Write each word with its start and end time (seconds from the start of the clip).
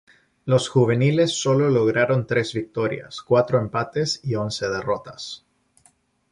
Los 0.45 0.67
juveniles 0.67 1.39
sólo 1.39 1.69
lograron 1.69 2.25
tres 2.25 2.55
victorias, 2.55 3.21
cuatro 3.21 3.59
empates 3.59 4.19
y 4.23 4.33
once 4.33 4.67
derrotas. 4.67 5.45